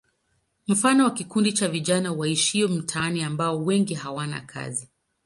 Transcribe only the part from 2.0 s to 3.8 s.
waishio mitaani ambao